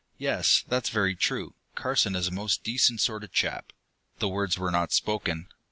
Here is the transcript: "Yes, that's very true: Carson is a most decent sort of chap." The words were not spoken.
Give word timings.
"Yes, 0.17 0.63
that's 0.67 0.89
very 0.89 1.13
true: 1.13 1.53
Carson 1.75 2.15
is 2.15 2.25
a 2.27 2.31
most 2.31 2.63
decent 2.63 3.01
sort 3.01 3.23
of 3.23 3.31
chap." 3.31 3.71
The 4.17 4.29
words 4.29 4.57
were 4.57 4.71
not 4.71 4.91
spoken. 4.91 5.45